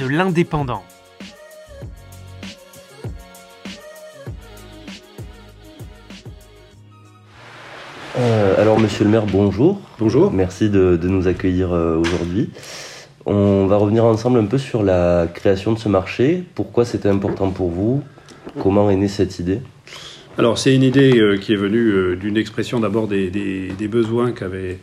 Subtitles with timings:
[0.00, 0.82] de l'Indépendant.
[8.18, 9.80] Euh, alors, monsieur le maire, bonjour.
[9.98, 10.32] Bonjour.
[10.32, 12.50] Merci de, de nous accueillir euh, aujourd'hui.
[13.26, 16.44] On va revenir ensemble un peu sur la création de ce marché.
[16.54, 18.02] Pourquoi c'était important pour vous?
[18.62, 19.60] Comment est née cette idée?
[20.38, 23.88] Alors, c'est une idée euh, qui est venue euh, d'une expression d'abord des, des- des
[23.88, 24.78] besoins qu'avaient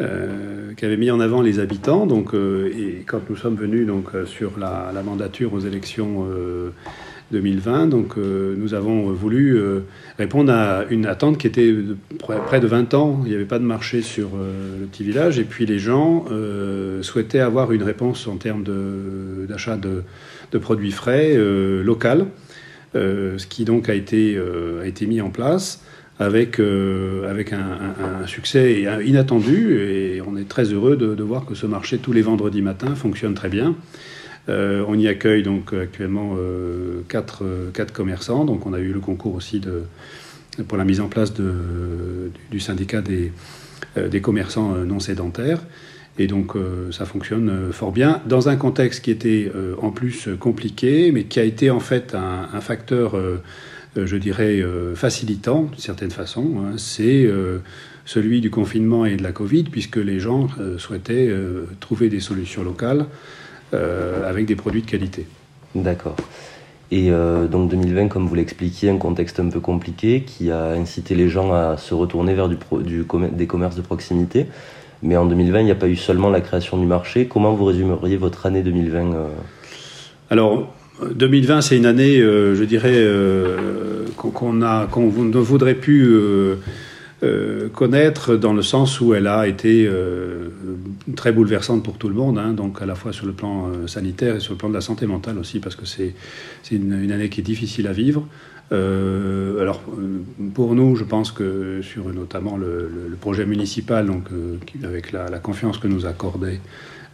[0.00, 2.06] euh, qu'avaient mis en avant les habitants.
[2.06, 6.70] Donc, euh, et quand nous sommes venus donc, euh, sur la, mandature aux élections euh,
[7.32, 9.60] 2020, donc, euh, nous avons voulu
[10.18, 13.20] répondre à une attente qui était de près, de 20 ans.
[13.24, 15.38] Il n'y avait pas de marché sur le petit village.
[15.38, 16.24] Et puis les gens
[17.02, 18.64] souhaitaient avoir une réponse en termes
[19.48, 21.36] d'achat de, produits frais
[21.82, 22.26] local.
[22.96, 24.36] Euh, ce qui donc a été
[25.06, 25.82] mis en place
[26.20, 31.66] avec, euh, avec un, succès inattendu et on est très heureux de, voir que ce
[31.66, 33.74] marché tous les vendredis matins fonctionne très bien.
[34.48, 38.92] Euh, on y accueille donc actuellement euh, quatre, euh, quatre commerçants, donc on a eu
[38.92, 39.82] le concours aussi de,
[40.68, 41.52] pour la mise en place de,
[42.50, 43.32] du, syndicat des,
[43.96, 45.60] des commerçants non sédentaires.
[46.18, 46.52] Et donc
[46.90, 51.44] ça fonctionne fort bien dans un contexte qui était en plus compliqué, mais qui a
[51.44, 53.16] été en fait un, facteur,
[53.96, 56.44] je dirais, euh, facilitant d'une certaine façon.
[56.58, 56.74] hein.
[56.76, 57.58] C'est euh,
[58.04, 62.20] celui du confinement et de la Covid, puisque les gens euh, souhaitaient euh, trouver des
[62.20, 63.06] solutions locales
[63.74, 65.26] euh, avec des produits de qualité.
[65.74, 66.16] D'accord.
[66.92, 71.14] Et euh, donc 2020, comme vous l'expliquiez, un contexte un peu compliqué qui a incité
[71.14, 74.46] les gens à se retourner vers du pro- du commer- des commerces de proximité.
[75.02, 77.26] Mais en 2020, il n'y a pas eu seulement la création du marché.
[77.26, 79.28] Comment vous résumeriez votre année 2020 euh?
[80.30, 80.62] Alors, euh,
[81.14, 86.14] 2020, c'est une année, euh, je dirais, euh, qu'on ne voudrait plus
[87.22, 90.48] euh, connaître dans le sens où elle a été euh,
[91.16, 93.86] très bouleversante pour tout le monde, hein, donc à la fois sur le plan euh,
[93.86, 96.14] sanitaire et sur le plan de la santé mentale aussi, parce que c'est
[96.70, 98.26] une, une année qui est difficile à vivre.
[98.72, 99.82] Alors,
[100.54, 102.88] pour nous, je pense que sur notamment le,
[103.20, 104.26] projet municipal, donc,
[104.84, 106.60] avec la, confiance que nous accordaient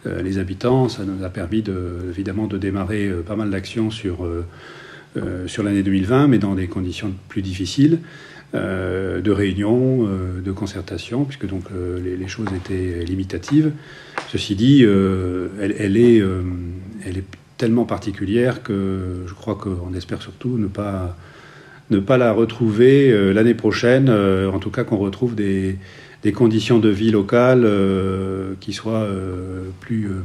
[0.05, 4.27] les habitants, ça nous a permis de, évidemment de démarrer pas mal d'actions sur,
[5.47, 7.99] sur l'année 2020, mais dans des conditions plus difficiles,
[8.55, 13.73] euh, de réunions, euh, de concertation, puisque donc euh, les, choses étaient limitatives.
[14.29, 16.43] Ceci dit, euh, elle, est, euh,
[17.05, 17.25] elle est
[17.57, 21.17] tellement particulière que je crois qu'on espère surtout ne pas,
[21.89, 25.77] ne pas la retrouver euh, l'année prochaine, euh, en tout cas qu'on retrouve des,
[26.23, 30.21] des conditions de vie locales euh, qui soient euh, plus, euh,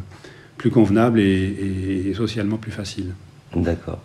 [0.59, 3.14] plus convenables et socialement plus faciles.
[3.56, 3.98] D'accord.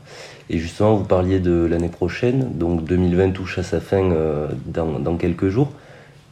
[0.50, 5.18] Et justement, vous parliez de l'année prochaine, donc 2020 touche à sa fin euh, dans,
[5.18, 5.72] quelques jours.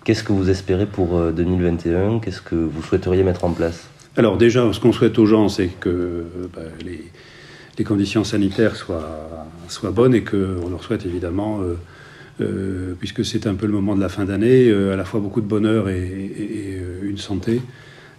[0.03, 3.87] Qu'est-ce que vous espérez pour euh, 2021 Qu'est-ce que vous souhaiteriez mettre en place?
[4.17, 6.23] Alors déjà, ce qu'on souhaite aux gens, c'est que euh,
[6.55, 11.75] bah, les, conditions sanitaires soient, soient bonnes et qu'on leur souhaite évidemment, euh,
[12.41, 15.19] euh, puisque c'est un peu le moment de la fin d'année, euh, à la fois
[15.19, 17.61] beaucoup de bonheur et, et- euh, une santé.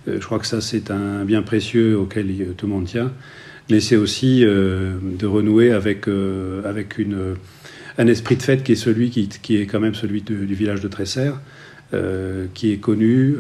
[0.09, 3.13] Euh, je crois que ça, c'est un bien précieux auquel tout le monde tient.
[3.71, 7.35] Mais c'est aussi euh, de renouer avec, euh, avec une,
[7.99, 10.81] un esprit de fête qui est celui qui, qui est quand même celui du village
[10.81, 11.41] de Tresserre,
[11.93, 13.37] euh, qui est connu,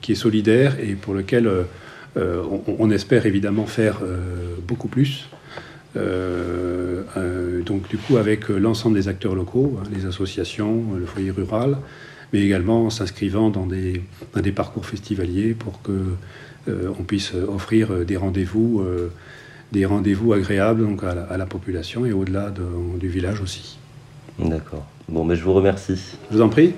[0.00, 1.50] qui est solidaire et pour lequel
[2.16, 4.00] on, espère évidemment faire
[4.66, 5.28] beaucoup plus.
[5.94, 11.76] Donc du coup avec l'ensemble des acteurs locaux, hein, les associations, le foyer rural,
[12.32, 14.02] mais également en s'inscrivant dans des,
[14.34, 16.14] dans des parcours festivaliers pour que
[16.68, 19.12] euh, on puisse offrir euh, des rendez-vous, euh,
[19.72, 23.78] des rendez-vous agréables donc à la, à la population et au-delà de- du village aussi.
[24.38, 24.86] D'accord.
[25.08, 26.00] Bon, ben, je vous remercie.
[26.30, 26.72] Je vous en prie.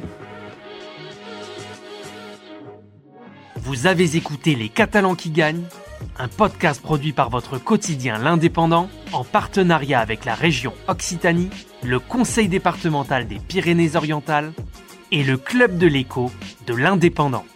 [3.56, 5.64] Vous avez écouté Les Catalans qui gagnent,
[6.19, 11.49] un podcast produit par votre quotidien L'Indépendant en partenariat avec la région Occitanie,
[11.82, 14.52] le Conseil départemental des Pyrénées-Orientales
[15.14, 16.32] et le Club de l'écho
[16.66, 17.46] de l'Indépendant.